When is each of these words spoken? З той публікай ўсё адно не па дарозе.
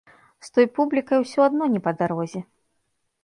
З 0.45 0.49
той 0.57 0.65
публікай 0.77 1.19
ўсё 1.25 1.39
адно 1.49 1.63
не 1.73 1.81
па 1.87 1.91
дарозе. 1.99 2.41